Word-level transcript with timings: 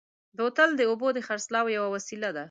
بوتل 0.37 0.69
د 0.75 0.81
اوبو 0.89 1.07
د 1.13 1.19
خرڅلاو 1.27 1.73
یوه 1.77 1.89
وسیله 1.95 2.29
ده. 2.35 2.39